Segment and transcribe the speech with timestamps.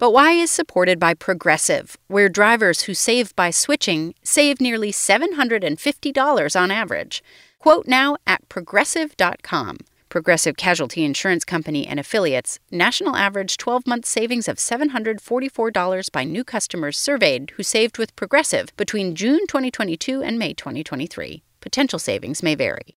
[0.00, 6.60] But why is supported by Progressive, where drivers who save by switching save nearly $750
[6.60, 7.22] on average.
[7.58, 9.76] Quote now at progressive.com.
[10.08, 16.44] Progressive Casualty Insurance Company and affiliates, national average 12 month savings of $744 by new
[16.44, 21.42] customers surveyed who saved with Progressive between June 2022 and May 2023.
[21.60, 22.96] Potential savings may vary.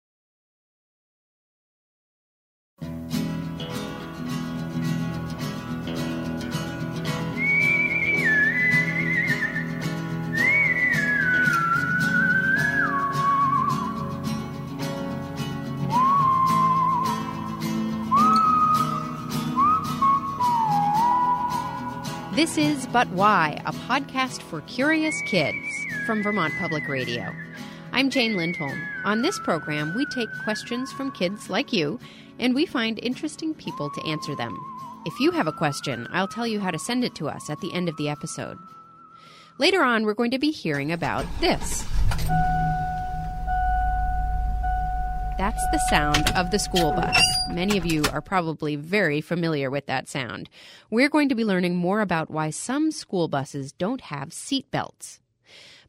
[22.42, 25.64] This is But Why, a podcast for curious kids
[26.04, 27.32] from Vermont Public Radio.
[27.92, 28.82] I'm Jane Lindholm.
[29.04, 32.00] On this program, we take questions from kids like you,
[32.40, 34.58] and we find interesting people to answer them.
[35.06, 37.60] If you have a question, I'll tell you how to send it to us at
[37.60, 38.58] the end of the episode.
[39.58, 41.86] Later on, we're going to be hearing about this.
[45.42, 47.20] That's the sound of the school bus.
[47.50, 50.48] Many of you are probably very familiar with that sound.
[50.88, 55.18] We're going to be learning more about why some school buses don't have seat belts.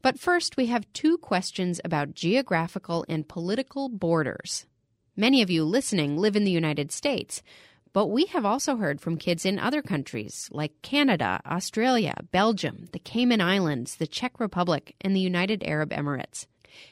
[0.02, 4.66] But first, we have two questions about geographical and political borders.
[5.16, 7.44] Many of you listening live in the United States,
[7.94, 12.98] but we have also heard from kids in other countries like Canada, Australia, Belgium, the
[12.98, 16.48] Cayman Islands, the Czech Republic, and the United Arab Emirates.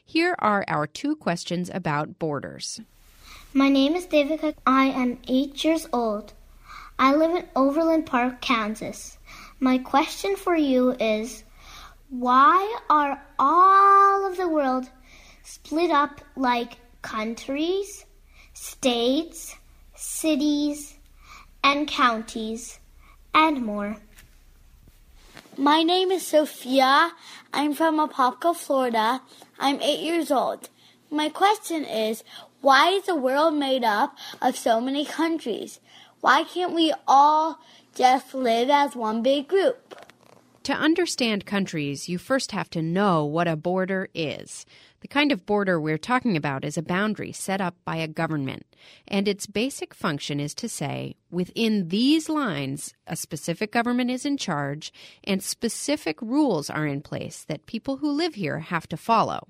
[0.05, 2.81] Here are our two questions about borders.
[3.53, 4.55] My name is David Cook.
[4.65, 6.33] I am eight years old.
[6.97, 9.17] I live in Overland Park, Kansas.
[9.59, 11.43] My question for you is
[12.09, 14.89] why are all of the world
[15.43, 18.05] split up like countries,
[18.53, 19.55] states,
[19.95, 20.97] cities,
[21.63, 22.79] and counties,
[23.33, 23.97] and more?
[25.57, 27.11] My name is Sophia.
[27.53, 29.21] I'm from Apopka, Florida.
[29.61, 30.69] I'm eight years old.
[31.11, 32.23] My question is,
[32.61, 35.79] why is the world made up of so many countries?
[36.19, 37.59] Why can't we all
[37.94, 39.95] just live as one big group?
[40.63, 44.66] To understand countries, you first have to know what a border is.
[45.01, 48.67] The kind of border we're talking about is a boundary set up by a government,
[49.07, 54.38] and its basic function is to say, within these lines, a specific government is in
[54.38, 59.47] charge, and specific rules are in place that people who live here have to follow.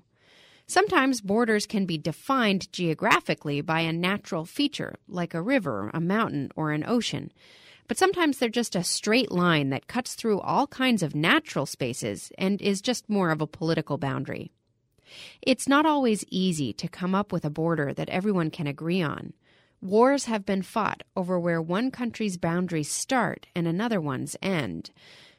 [0.66, 6.50] Sometimes borders can be defined geographically by a natural feature, like a river, a mountain,
[6.56, 7.30] or an ocean.
[7.88, 12.32] But sometimes they're just a straight line that cuts through all kinds of natural spaces
[12.38, 14.50] and is just more of a political boundary.
[15.40, 19.32] It's not always easy to come up with a border that everyone can agree on.
[19.80, 24.90] Wars have been fought over where one country's boundaries start and another one's end.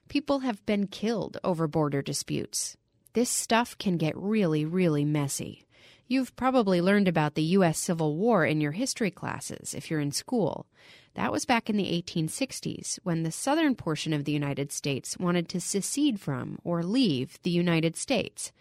[0.10, 2.76] People have been killed over border disputes.
[3.14, 5.66] This stuff can get really, really messy.
[6.08, 7.80] You've probably learned about the U.S.
[7.80, 10.68] Civil War in your history classes if you're in school.
[11.16, 15.48] That was back in the 1860s when the southern portion of the United States wanted
[15.50, 18.52] to secede from or leave the United States.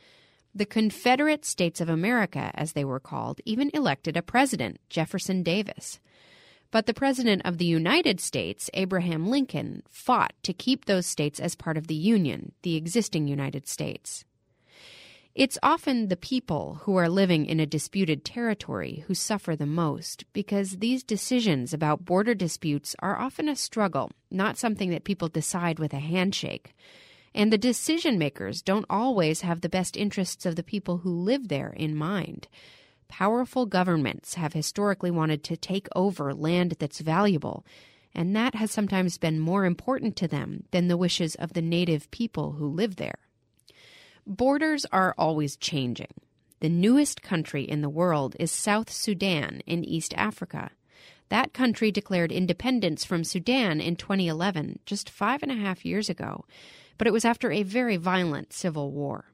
[0.54, 5.98] The Confederate States of America, as they were called, even elected a president, Jefferson Davis.
[6.70, 11.54] But the President of the United States, Abraham Lincoln, fought to keep those states as
[11.54, 14.26] part of the Union, the existing United States.
[15.34, 20.26] It's often the people who are living in a disputed territory who suffer the most
[20.34, 25.78] because these decisions about border disputes are often a struggle, not something that people decide
[25.78, 26.74] with a handshake.
[27.34, 31.48] And the decision makers don't always have the best interests of the people who live
[31.48, 32.48] there in mind.
[33.08, 37.64] Powerful governments have historically wanted to take over land that's valuable,
[38.14, 42.10] and that has sometimes been more important to them than the wishes of the native
[42.10, 43.18] people who live there.
[44.26, 46.12] Borders are always changing.
[46.60, 50.70] The newest country in the world is South Sudan in East Africa.
[51.28, 56.44] That country declared independence from Sudan in 2011, just five and a half years ago
[57.02, 59.24] but it was after a very violent civil war.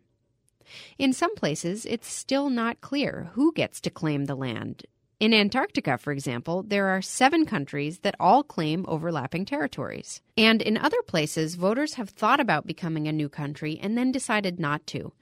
[0.96, 4.86] In some places, it's still not clear who gets to claim the land.
[5.20, 10.22] In Antarctica, for example, there are seven countries that all claim overlapping territories.
[10.34, 14.58] And in other places, voters have thought about becoming a new country and then decided
[14.58, 15.12] not to.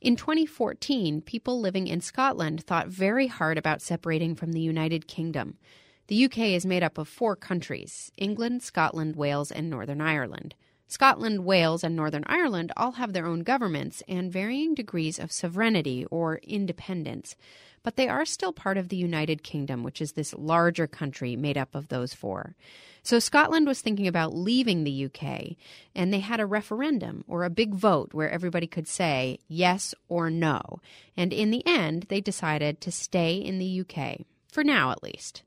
[0.00, 5.58] In 2014, people living in Scotland thought very hard about separating from the United Kingdom.
[6.06, 10.54] The UK is made up of four countries England, Scotland, Wales, and Northern Ireland.
[10.88, 16.04] Scotland, Wales, and Northern Ireland all have their own governments and varying degrees of sovereignty
[16.10, 17.34] or independence,
[17.82, 21.58] but they are still part of the United Kingdom, which is this larger country made
[21.58, 22.54] up of those four.
[23.02, 25.56] So Scotland was thinking about leaving the UK,
[25.94, 30.30] and they had a referendum or a big vote where everybody could say yes or
[30.30, 30.80] no.
[31.16, 35.42] And in the end, they decided to stay in the UK, for now at least.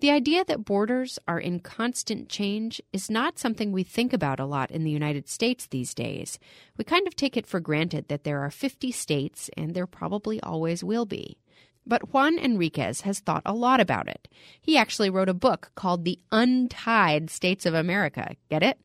[0.00, 4.46] The idea that borders are in constant change is not something we think about a
[4.46, 6.38] lot in the United States these days.
[6.76, 10.40] We kind of take it for granted that there are 50 states, and there probably
[10.42, 11.38] always will be.
[11.86, 14.28] But Juan Enriquez has thought a lot about it.
[14.60, 18.36] He actually wrote a book called The Untied States of America.
[18.50, 18.78] Get it?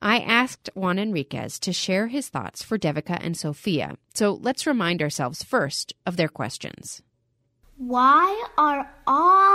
[0.00, 3.96] I asked Juan Enriquez to share his thoughts for Devika and Sophia.
[4.14, 7.02] So let's remind ourselves first of their questions.
[7.76, 9.47] Why are all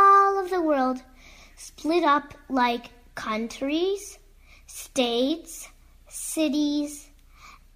[1.63, 4.19] split up like countries,
[4.68, 5.69] states,
[6.10, 7.10] cities,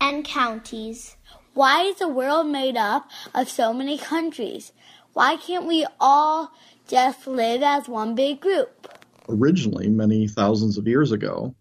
[0.02, 1.16] and counties?
[1.54, 4.74] Why is the world made up of so many countries?
[5.14, 6.52] Why can't we all
[6.88, 8.94] just live as one big group?
[9.30, 11.56] Originally, many thousands of years ago,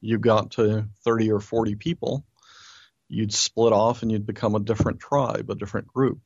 [0.00, 2.24] you got to 30 or 40 people,
[3.08, 6.20] you'd split off and you'd become a different tribe, a different group.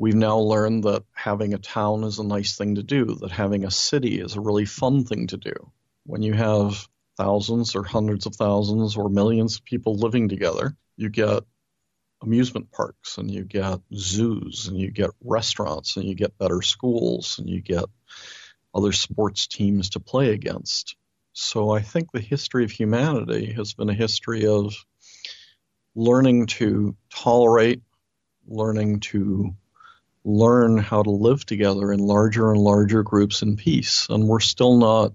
[0.00, 3.64] We've now learned that having a town is a nice thing to do, that having
[3.64, 5.72] a city is a really fun thing to do.
[6.06, 6.86] When you have
[7.16, 11.42] thousands or hundreds of thousands or millions of people living together, you get
[12.22, 17.40] amusement parks and you get zoos and you get restaurants and you get better schools
[17.40, 17.86] and you get
[18.72, 20.94] other sports teams to play against.
[21.32, 24.76] So I think the history of humanity has been a history of
[25.96, 27.82] learning to tolerate,
[28.46, 29.56] learning to
[30.28, 34.06] learn how to live together in larger and larger groups in peace.
[34.10, 35.14] And we're still not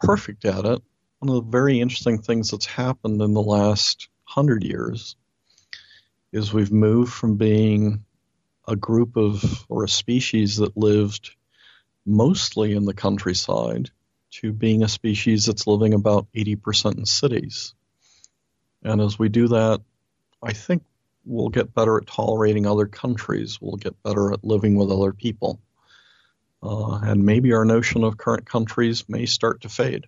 [0.00, 0.82] perfect at it.
[1.18, 5.16] One of the very interesting things that's happened in the last hundred years
[6.32, 8.04] is we've moved from being
[8.66, 11.34] a group of or a species that lived
[12.06, 13.90] mostly in the countryside
[14.30, 17.74] to being a species that's living about 80% in cities.
[18.82, 19.82] And as we do that,
[20.42, 20.82] I think
[21.28, 23.58] we'll get better at tolerating other countries.
[23.60, 25.60] We'll get better at living with other people.
[26.62, 30.06] Uh, and maybe our notion of current countries may start to fade.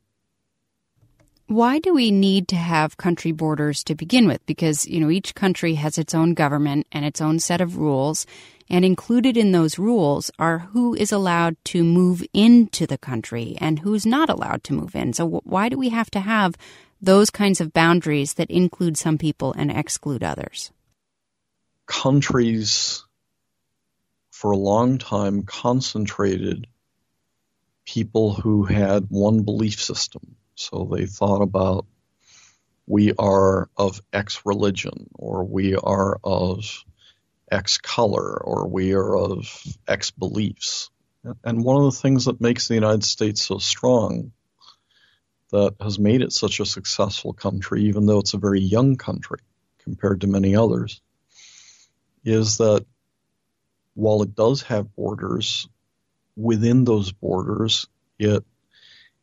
[1.47, 4.45] Why do we need to have country borders to begin with?
[4.47, 8.27] Because, you know, each country has its own government and its own set of rules.
[8.69, 13.81] And included in those rules are who is allowed to move into the country and
[13.81, 15.13] who's not allowed to move in.
[15.13, 16.55] So, why do we have to have
[17.03, 20.71] those kinds of boundaries that include some people and exclude others?
[21.91, 23.05] Countries
[24.31, 26.69] for a long time concentrated
[27.85, 30.37] people who had one belief system.
[30.55, 31.87] So they thought about
[32.87, 36.85] we are of X religion, or we are of
[37.51, 39.49] X color, or we are of
[39.89, 40.91] X beliefs.
[41.43, 44.31] And one of the things that makes the United States so strong,
[45.51, 49.41] that has made it such a successful country, even though it's a very young country
[49.83, 51.03] compared to many others,
[52.25, 52.85] is that
[53.95, 55.69] while it does have borders,
[56.37, 57.87] within those borders,
[58.19, 58.45] it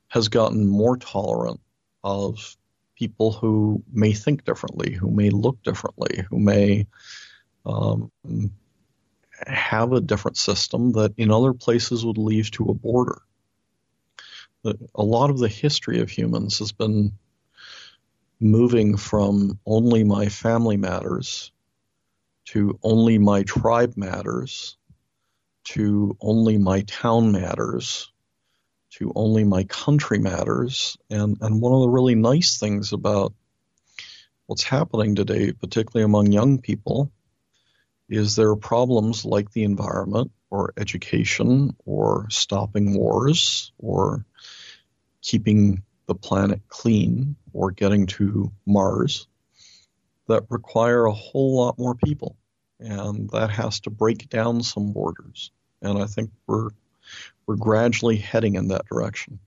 [0.09, 1.59] has gotten more tolerant
[2.03, 2.55] of
[2.95, 6.87] people who may think differently, who may look differently, who may
[7.65, 8.11] um,
[9.45, 13.21] have a different system that in other places would lead to a border.
[14.95, 17.13] A lot of the history of humans has been
[18.39, 21.51] moving from only my family matters
[22.47, 24.77] to only my tribe matters,
[25.65, 28.11] to only my town matters,
[28.91, 30.97] to only my country matters.
[31.09, 33.33] And, and one of the really nice things about
[34.45, 37.11] what's happening today, particularly among young people,
[38.09, 44.25] is there are problems like the environment or education or stopping wars or
[45.21, 49.27] keeping the planet clean or getting to Mars
[50.27, 52.35] that require a whole lot more people,
[52.79, 55.51] and that has to break down some borders.
[55.81, 56.69] And I think we're
[57.45, 59.39] we're gradually heading in that direction.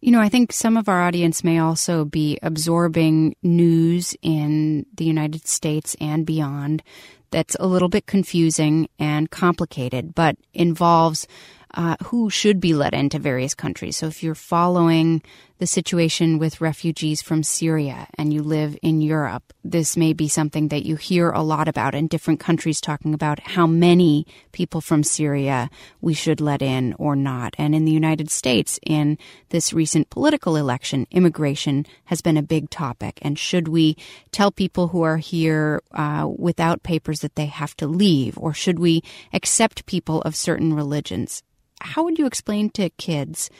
[0.00, 5.04] You know, I think some of our audience may also be absorbing news in the
[5.04, 6.82] United States and beyond
[7.30, 11.26] that's a little bit confusing and complicated, but involves
[11.74, 13.96] uh, who should be let into various countries.
[13.96, 15.22] So if you're following
[15.58, 20.68] the situation with refugees from Syria and you live in Europe, this may be something
[20.68, 25.04] that you hear a lot about in different countries talking about how many people from
[25.04, 25.70] Syria
[26.00, 27.54] we should let in or not.
[27.56, 29.16] And in the United States, in
[29.50, 33.20] this recent political election, immigration has been a big topic.
[33.22, 33.96] And should we
[34.32, 38.80] tell people who are here uh, without papers that they have to leave, or should
[38.80, 41.42] we accept people of certain religions?
[41.80, 43.50] How would you explain to kids?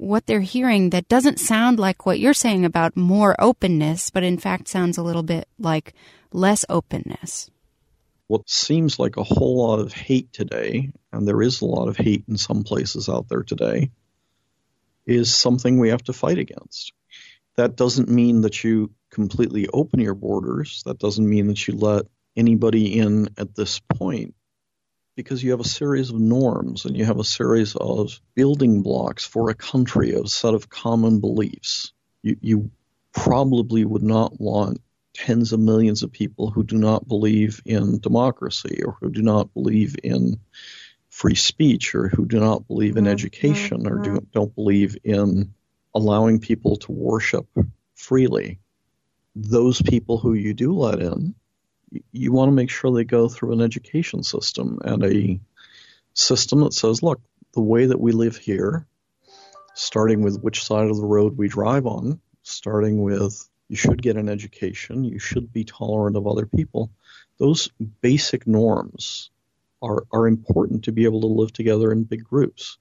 [0.00, 4.38] What they're hearing that doesn't sound like what you're saying about more openness, but in
[4.38, 5.92] fact sounds a little bit like
[6.32, 7.50] less openness.
[8.26, 11.98] What seems like a whole lot of hate today, and there is a lot of
[11.98, 13.90] hate in some places out there today,
[15.04, 16.92] is something we have to fight against.
[17.56, 20.82] That doesn't mean that you completely open your borders.
[20.86, 24.34] That doesn't mean that you let anybody in at this point
[25.16, 29.24] because you have a series of norms and you have a series of building blocks
[29.24, 31.92] for a country, a set of common beliefs.
[32.22, 32.70] You, you
[33.12, 34.80] probably would not want
[35.14, 39.52] tens of millions of people who do not believe in democracy or who do not
[39.52, 40.40] believe in
[41.08, 43.12] free speech or who do not believe in mm-hmm.
[43.12, 45.52] education or do, don't believe in
[45.94, 47.46] allowing people to worship
[47.94, 48.60] freely.
[49.34, 51.34] Those people who you do let in
[52.12, 55.40] you want to make sure they go through an education system and a
[56.14, 57.20] system that says, look,
[57.54, 58.86] the way that we live here,
[59.74, 64.16] starting with which side of the road we drive on, starting with you should get
[64.16, 66.90] an education, you should be tolerant of other people.
[67.38, 67.70] Those
[68.00, 69.30] basic norms
[69.80, 72.78] are, are important to be able to live together in big groups.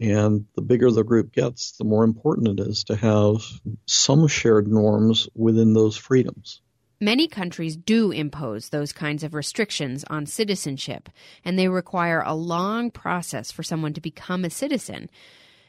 [0.00, 3.42] And the bigger the group gets, the more important it is to have
[3.86, 6.60] some shared norms within those freedoms.
[7.04, 11.10] Many countries do impose those kinds of restrictions on citizenship,
[11.44, 15.10] and they require a long process for someone to become a citizen.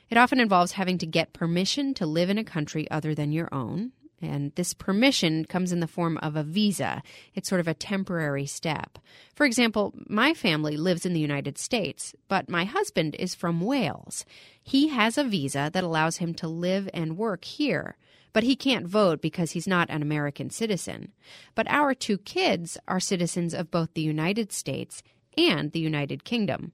[0.09, 3.53] It often involves having to get permission to live in a country other than your
[3.53, 7.03] own, and this permission comes in the form of a visa.
[7.33, 8.97] It's sort of a temporary step.
[9.35, 14.23] For example, my family lives in the United States, but my husband is from Wales.
[14.63, 17.97] He has a visa that allows him to live and work here
[18.35, 21.13] but he can't vote because he's not an American citizen.
[21.55, 25.01] But our two kids are citizens of both the United States
[25.37, 26.73] and the United Kingdom.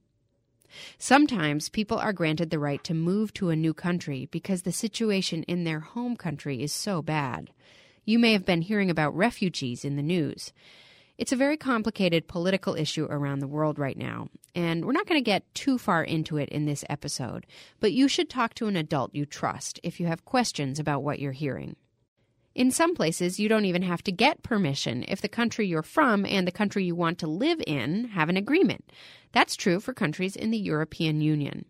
[0.98, 5.44] Sometimes people are granted the right to move to a new country because the situation
[5.44, 7.50] in their home country is so bad.
[8.04, 10.52] You may have been hearing about refugees in the news.
[11.18, 15.20] It's a very complicated political issue around the world right now, and we're not going
[15.20, 17.46] to get too far into it in this episode,
[17.80, 21.18] but you should talk to an adult you trust if you have questions about what
[21.18, 21.76] you're hearing.
[22.54, 26.26] In some places, you don't even have to get permission if the country you're from
[26.26, 28.90] and the country you want to live in have an agreement.
[29.32, 31.66] That's true for countries in the European Union.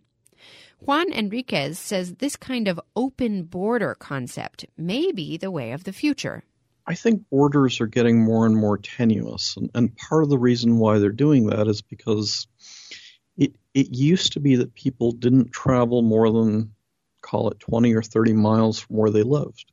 [0.80, 5.92] Juan Enriquez says this kind of open border concept may be the way of the
[5.92, 6.42] future.
[6.86, 10.78] I think borders are getting more and more tenuous, and, and part of the reason
[10.78, 12.46] why they're doing that is because
[13.36, 16.74] it it used to be that people didn't travel more than
[17.20, 19.64] call it 20 or 30 miles from where they lived.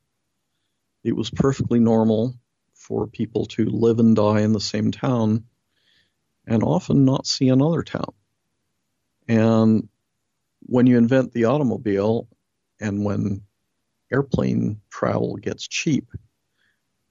[1.03, 2.35] It was perfectly normal
[2.73, 5.45] for people to live and die in the same town
[6.45, 8.13] and often not see another town.
[9.27, 9.89] And
[10.61, 12.27] when you invent the automobile
[12.79, 13.43] and when
[14.11, 16.07] airplane travel gets cheap,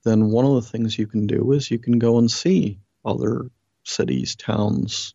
[0.08, 3.50] then one of the things you can do is you can go and see other
[3.84, 5.14] cities, towns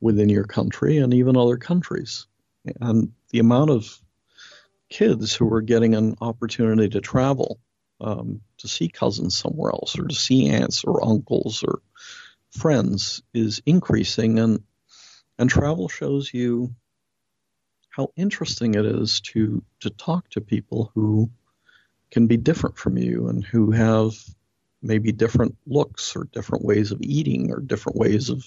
[0.00, 2.26] within your country, and even other countries.
[2.80, 4.00] And the amount of
[4.88, 7.58] kids who are getting an opportunity to travel
[8.00, 11.80] um, to see cousins somewhere else, or to see aunts or uncles or
[12.50, 14.62] friends is increasing, and
[15.38, 16.74] and travel shows you
[17.90, 21.30] how interesting it is to to talk to people who
[22.12, 24.12] can be different from you and who have
[24.82, 28.44] maybe different looks or different ways of eating or different ways of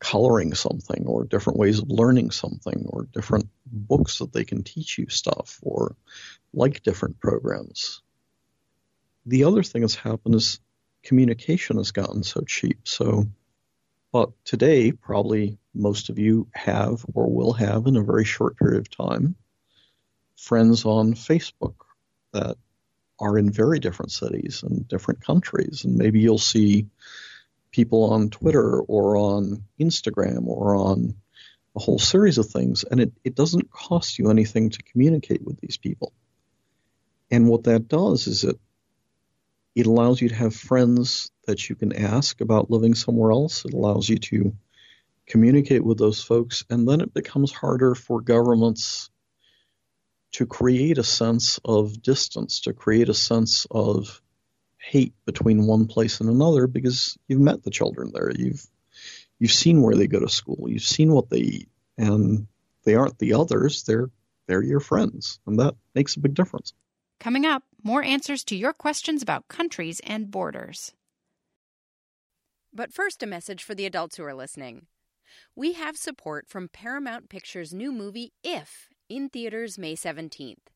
[0.00, 4.98] coloring something or different ways of learning something or different books that they can teach
[4.98, 5.94] you stuff or
[6.52, 8.02] like different programs.
[9.26, 10.58] The other thing that's happened is
[11.04, 12.88] communication has gotten so cheap.
[12.88, 13.26] So,
[14.10, 18.80] but today, probably most of you have or will have in a very short period
[18.80, 19.36] of time
[20.36, 21.76] friends on Facebook
[22.32, 22.56] that
[23.22, 25.84] are in very different cities and different countries.
[25.84, 26.88] And maybe you'll see
[27.70, 31.14] people on Twitter or on Instagram or on
[31.76, 35.58] a whole series of things, and it, it doesn't cost you anything to communicate with
[35.60, 36.12] these people.
[37.30, 38.58] And what that does is it
[39.74, 43.64] it allows you to have friends that you can ask about living somewhere else.
[43.64, 44.54] It allows you to
[45.26, 49.08] communicate with those folks, and then it becomes harder for governments
[50.32, 54.20] to create a sense of distance, to create a sense of
[54.78, 58.32] hate between one place and another because you've met the children there.
[58.34, 58.66] You've
[59.38, 60.68] you've seen where they go to school.
[60.68, 62.46] You've seen what they eat, and
[62.84, 63.84] they aren't the others.
[63.84, 64.10] They're
[64.46, 66.72] they're your friends, and that makes a big difference.
[67.20, 70.92] Coming up, more answers to your questions about countries and borders.
[72.74, 74.86] But first, a message for the adults who are listening.
[75.54, 80.72] We have support from Paramount Pictures' new movie, If, in theaters May 17th.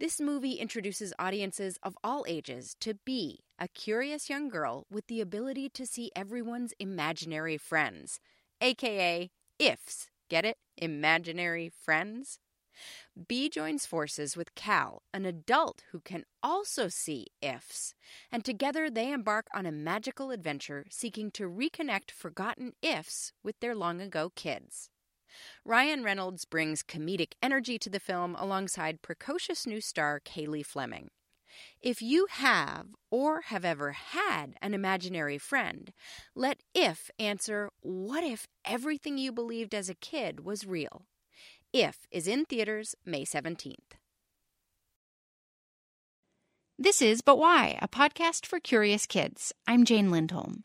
[0.00, 5.20] This movie introduces audiences of all ages to Bee, a curious young girl with the
[5.20, 8.18] ability to see everyone's imaginary friends,
[8.60, 9.30] aka
[9.60, 10.08] IFs.
[10.28, 10.56] Get it?
[10.76, 12.40] Imaginary friends?
[13.28, 17.94] Bee joins forces with Cal, an adult who can also see ifs,
[18.32, 23.76] and together they embark on a magical adventure seeking to reconnect forgotten ifs with their
[23.76, 24.90] long ago kids.
[25.64, 31.10] Ryan Reynolds brings comedic energy to the film alongside precocious new star Cailey Fleming.
[31.80, 35.92] If you have or have ever had an imaginary friend,
[36.34, 41.02] let if answer what if everything you believed as a kid was real?
[41.72, 43.98] If is in theaters May 17th.
[46.78, 49.52] This is But Why, a podcast for curious kids.
[49.66, 50.62] I'm Jane Lindholm.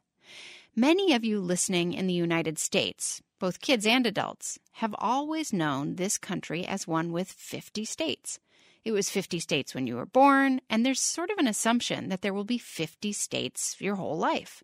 [0.75, 5.97] Many of you listening in the United States, both kids and adults, have always known
[5.97, 8.39] this country as one with 50 states.
[8.85, 12.21] It was 50 states when you were born, and there's sort of an assumption that
[12.21, 14.63] there will be 50 states your whole life.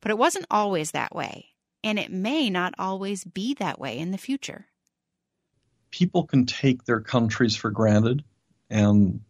[0.00, 4.12] But it wasn't always that way, and it may not always be that way in
[4.12, 4.66] the future
[5.90, 8.24] people can take their countries for granted
[8.68, 9.20] and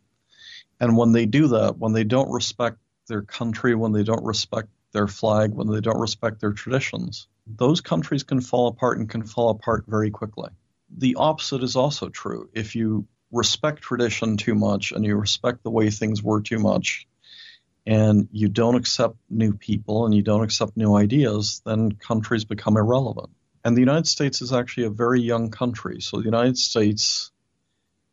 [0.80, 4.68] and when they do that when they don't respect their country when they don't respect
[4.92, 9.22] their flag when they don't respect their traditions those countries can fall apart and can
[9.22, 10.50] fall apart very quickly
[10.96, 15.70] the opposite is also true if you respect tradition too much and you respect the
[15.70, 17.06] way things were too much
[17.86, 22.76] and you don't accept new people and you don't accept new ideas then countries become
[22.76, 23.30] irrelevant
[23.64, 26.00] and the United States is actually a very young country.
[26.00, 27.32] So the United States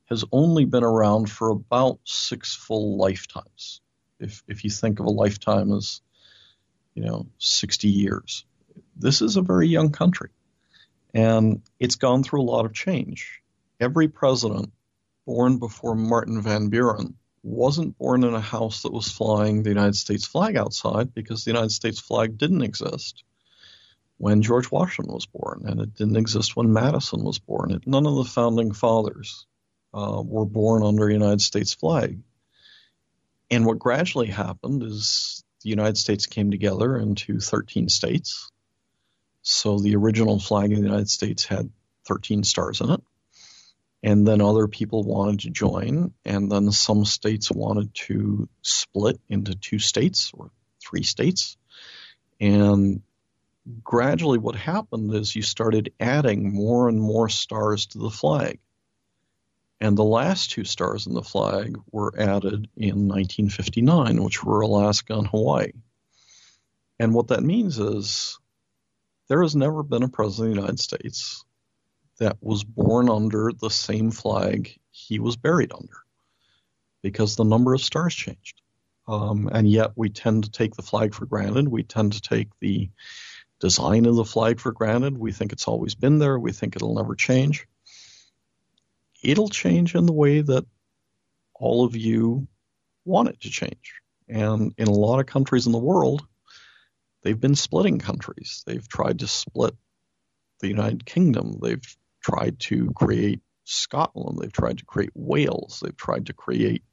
[0.06, 3.82] has only been around for about six full lifetimes.
[4.20, 6.02] If, if you think of a lifetime as,
[6.96, 8.46] you know, 60 years,
[8.96, 10.30] this is a very young country.
[11.14, 13.42] And it's gone through a lot of change.
[13.80, 14.72] Every president
[15.26, 19.96] born before Martin Van Buren wasn't born in a house that was flying the United
[19.96, 23.24] States flag outside because the United States flag didn't exist
[24.18, 27.82] when George Washington was born, and it didn't exist when Madison was born.
[27.88, 29.48] None of the founding fathers
[29.96, 32.20] uh, were born under a United States flag.
[33.50, 38.51] And what gradually happened is the United States came together into 13 states.
[39.42, 41.72] So the original flag of the United States had
[42.06, 43.02] 13 stars in it.
[44.04, 49.54] And then other people wanted to join, and then some states wanted to split into
[49.54, 50.50] two states or
[50.84, 51.56] three states.
[52.40, 53.04] And
[53.84, 58.60] gradually what happened is you started adding more and more stars to the flag.
[59.80, 65.14] And the last two stars in the flag were added in 1959, which were Alaska
[65.14, 65.72] and Hawaii.
[67.00, 68.40] And what that means is
[69.32, 71.46] there has never been a president of the United States
[72.20, 76.00] that was born under the same flag he was buried under
[77.02, 78.62] because the number of stars changed.
[79.08, 81.70] Um, and yet we tend to take the flag for granted.
[81.70, 82.90] We tend to take the
[83.62, 85.18] design of the flag for granted.
[85.18, 86.38] We think it's always been there.
[86.38, 87.66] We think it'll never change.
[89.24, 90.66] It'll change in the way that
[91.54, 92.50] all of you
[93.06, 93.94] want it to change.
[94.28, 96.22] And in a lot of countries in the world,
[97.24, 98.64] they've been splitting countries.
[98.66, 99.76] They've tried to split
[100.60, 101.60] the United Kingdom.
[101.62, 104.40] They've tried to create Scotland.
[104.40, 105.82] They've tried to create Wales.
[105.84, 106.84] They've tried to create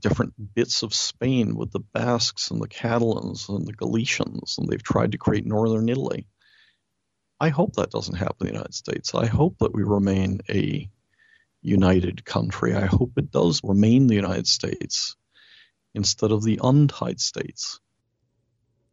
[0.00, 4.82] different bits of Spain with the Basques and the Catalans and the Galicians, and they've
[4.82, 6.26] tried to create northern Italy.
[7.40, 9.14] I hope that doesn't happen in the United States.
[9.14, 10.88] I hope that we remain a
[11.62, 12.74] united country.
[12.74, 15.16] I hope it does remain the United States
[15.94, 17.80] instead of the untied states.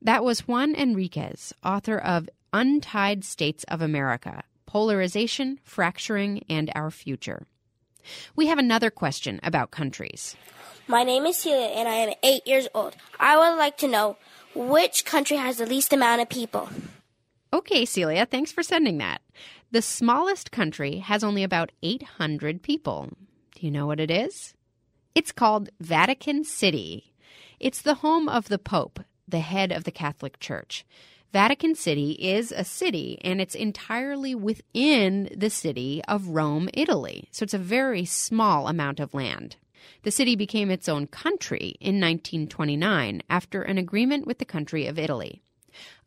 [0.06, 7.48] That was Juan Enriquez, author of Untied States of America Polarization, Fracturing, and Our Future.
[8.36, 10.36] We have another question about countries.
[10.88, 12.96] My name is Celia and I am eight years old.
[13.20, 14.18] I would like to know
[14.54, 16.70] which country has the least amount of people.
[17.52, 19.24] Okay, Celia, thanks for sending that.
[19.72, 23.10] The smallest country has only about 800 people.
[23.56, 24.54] Do you know what it is?
[25.15, 27.15] It's called Vatican City.
[27.60, 30.86] It's the home of the Pope, the head of the Catholic Church.
[31.34, 37.28] Vatican City is a city, and it's entirely within the city of Rome, Italy.
[37.32, 39.58] So it's a very small amount of land.
[40.04, 44.98] The city became its own country in 1929 after an agreement with the country of
[44.98, 45.42] Italy.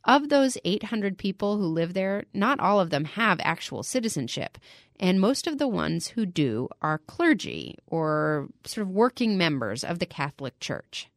[0.05, 4.57] Of those 800 people who live there, not all of them have actual citizenship,
[4.99, 9.99] and most of the ones who do are clergy or sort of working members of
[9.99, 11.09] the Catholic Church.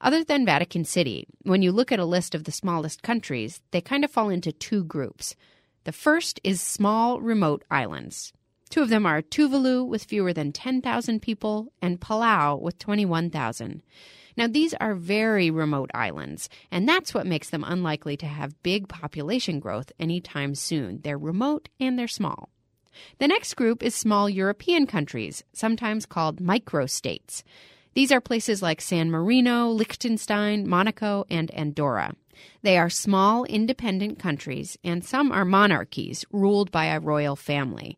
[0.00, 3.80] Other than Vatican City, when you look at a list of the smallest countries, they
[3.80, 5.34] kind of fall into two groups.
[5.84, 8.32] The first is small remote islands.
[8.70, 13.82] Two of them are Tuvalu with fewer than 10,000 people and Palau with 21,000.
[14.36, 18.88] Now, these are very remote islands, and that's what makes them unlikely to have big
[18.88, 21.00] population growth anytime soon.
[21.02, 22.48] They're remote and they're small.
[23.18, 27.42] The next group is small European countries, sometimes called microstates.
[27.94, 32.14] These are places like San Marino, Liechtenstein, Monaco, and Andorra.
[32.62, 37.96] They are small, independent countries, and some are monarchies ruled by a royal family.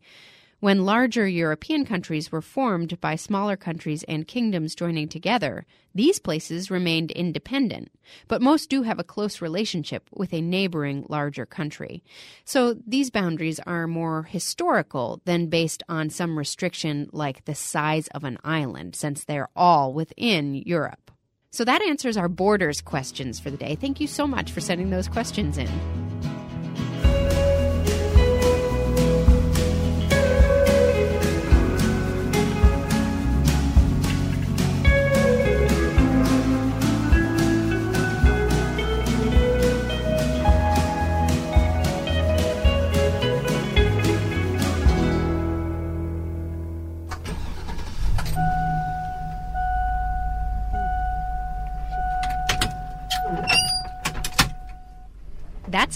[0.59, 6.71] When larger European countries were formed by smaller countries and kingdoms joining together, these places
[6.71, 7.91] remained independent,
[8.27, 12.03] but most do have a close relationship with a neighboring larger country.
[12.47, 18.25] So these boundaries are more historical than based on some restriction like the size of
[18.25, 21.11] an island, since they're all within Europe.
[21.51, 23.75] So that answers our borders questions for the day.
[23.75, 25.69] Thank you so much for sending those questions in.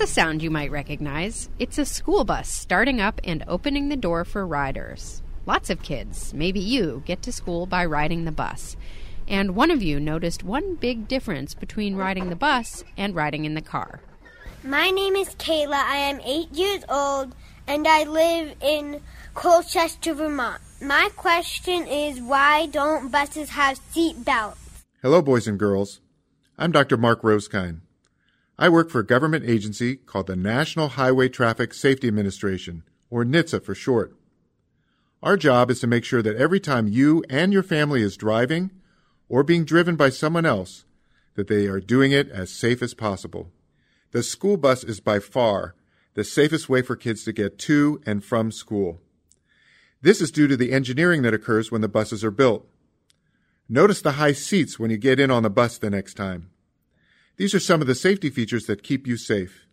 [0.00, 1.50] That's a sound you might recognize.
[1.58, 5.22] It's a school bus starting up and opening the door for riders.
[5.44, 8.78] Lots of kids, maybe you, get to school by riding the bus.
[9.28, 13.52] And one of you noticed one big difference between riding the bus and riding in
[13.52, 14.00] the car.
[14.64, 15.74] My name is Kayla.
[15.74, 17.34] I am eight years old
[17.66, 19.02] and I live in
[19.34, 20.62] Colchester, Vermont.
[20.80, 24.86] My question is why don't buses have seat belts?
[25.02, 26.00] Hello, boys and girls.
[26.56, 26.96] I'm Dr.
[26.96, 27.80] Mark Rosekind.
[28.60, 33.64] I work for a government agency called the National Highway Traffic Safety Administration, or NHTSA
[33.64, 34.14] for short.
[35.22, 38.70] Our job is to make sure that every time you and your family is driving
[39.30, 40.84] or being driven by someone else,
[41.36, 43.50] that they are doing it as safe as possible.
[44.10, 45.74] The school bus is by far
[46.12, 49.00] the safest way for kids to get to and from school.
[50.02, 52.68] This is due to the engineering that occurs when the buses are built.
[53.70, 56.50] Notice the high seats when you get in on the bus the next time.
[57.40, 59.64] These are some of the safety features that keep you safe.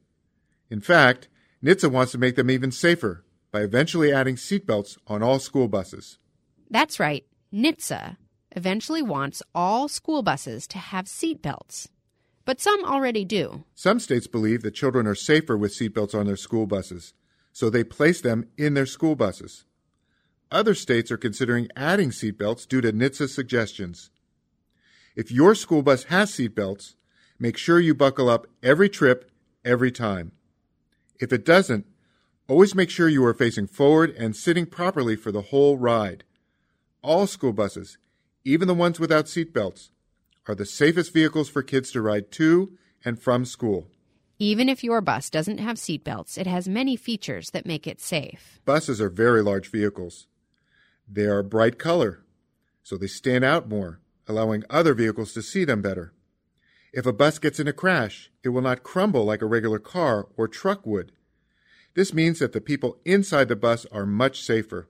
[0.70, 1.28] In fact,
[1.62, 6.18] NHTSA wants to make them even safer by eventually adding seatbelts on all school buses.
[6.70, 7.26] That's right.
[7.54, 8.16] NHTSA
[8.54, 11.90] eventually wants all school buses to have seatbelts.
[12.46, 13.66] But some already do.
[13.76, 17.14] Some states believe that children are safer with seatbelts on their school buses,
[17.52, 19.66] so they place them in their school buses.
[20.50, 24.10] Other states are considering adding seatbelts due to NHTSA's suggestions.
[25.18, 26.94] If your school bus has seatbelts,
[27.40, 29.32] make sure you buckle up every trip,
[29.64, 30.32] every time.
[31.20, 31.86] If it doesn't,
[32.48, 36.24] always make sure you are facing forward and sitting properly for the whole ride.
[37.02, 37.98] All school buses,
[38.44, 39.90] even the ones without seatbelts,
[40.48, 43.88] are the safest vehicles for kids to ride to and from school.
[44.40, 48.60] Even if your bus doesn't have seatbelts, it has many features that make it safe.
[48.66, 50.28] Buses are very large vehicles.
[51.08, 52.24] They are bright color,
[52.84, 56.14] so they stand out more, allowing other vehicles to see them better.
[56.94, 60.28] If a bus gets in a crash, it will not crumble like a regular car
[60.38, 61.12] or truck would.
[61.96, 64.88] This means that the people inside the bus are much safer.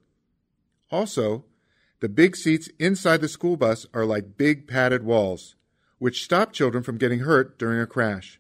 [0.91, 1.45] Also,
[1.99, 5.55] the big seats inside the school bus are like big padded walls,
[5.97, 8.39] which stop children from getting hurt during a crash.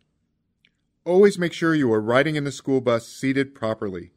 [1.05, 4.11] Always make sure you are riding in the school bus seated properly.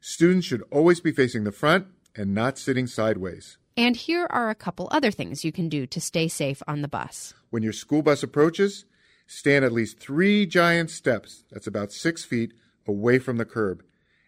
[0.00, 3.58] Students should always be facing the front and not sitting sideways.
[3.76, 6.88] And here are a couple other things you can do to stay safe on the
[6.88, 7.34] bus.
[7.50, 8.84] When your school bus approaches,
[9.26, 12.52] stand at least three giant steps, that's about six feet,
[12.86, 13.82] away from the curb,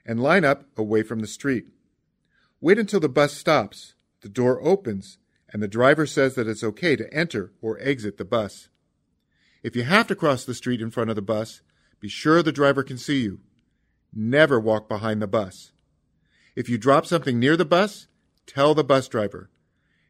[0.04, 1.66] and line up away from the street.
[2.60, 5.18] Wait until the bus stops, the door opens,
[5.52, 8.68] and the driver says that it's okay to enter or exit the bus.
[9.62, 11.60] If you have to cross the street in front of the bus,
[12.00, 13.40] be sure the driver can see you.
[14.12, 15.72] Never walk behind the bus.
[16.56, 18.08] If you drop something near the bus,
[18.46, 19.50] tell the bus driver.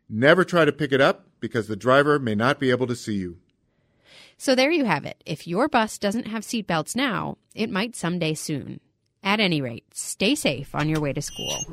[0.09, 3.16] Never try to pick it up because the driver may not be able to see
[3.16, 3.38] you.
[4.38, 5.22] So there you have it.
[5.27, 8.81] If your bus doesn't have seatbelts now, it might someday soon.
[9.22, 11.64] At any rate, stay safe on your way to school.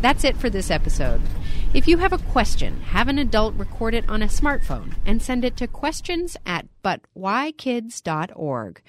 [0.00, 1.22] That's it for this episode.
[1.72, 5.44] If you have a question, have an adult record it on a smartphone and send
[5.44, 8.82] it to questions at butwhykids.org.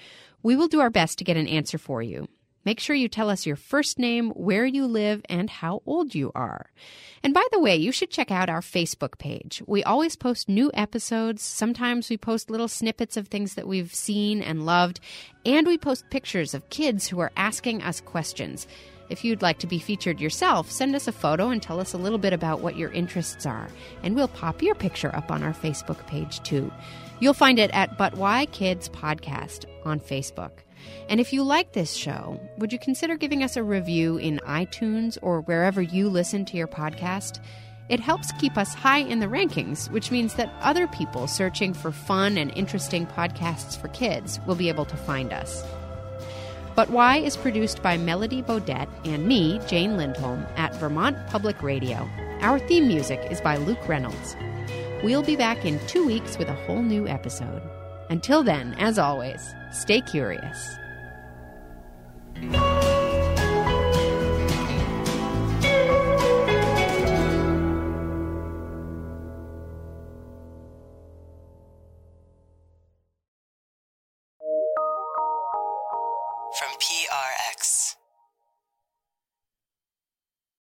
[0.45, 2.27] We will do our best to get an answer for you.
[2.65, 6.31] Make sure you tell us your first name, where you live, and how old you
[6.35, 6.69] are.
[7.23, 9.63] And by the way, you should check out our Facebook page.
[9.65, 11.41] We always post new episodes.
[11.41, 14.99] Sometimes we post little snippets of things that we've seen and loved.
[15.47, 18.67] And we post pictures of kids who are asking us questions.
[19.09, 21.97] If you'd like to be featured yourself, send us a photo and tell us a
[21.97, 23.67] little bit about what your interests are.
[24.03, 26.71] And we'll pop your picture up on our Facebook page too.
[27.19, 30.51] You'll find it at But Why Kids Podcast on Facebook.
[31.07, 35.17] And if you like this show, would you consider giving us a review in iTunes
[35.21, 37.39] or wherever you listen to your podcast?
[37.87, 41.91] It helps keep us high in the rankings, which means that other people searching for
[41.91, 45.63] fun and interesting podcasts for kids will be able to find us.
[46.75, 52.09] But Why is produced by Melody Bodette and me, Jane Lindholm, at Vermont Public Radio.
[52.41, 54.35] Our theme music is by Luke Reynolds.
[55.05, 57.61] We'll be back in two weeks with a whole new episode.
[58.09, 60.79] Until then, as always, stay curious.